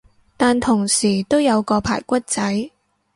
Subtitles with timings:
[0.35, 2.71] 但同時都有個排骨仔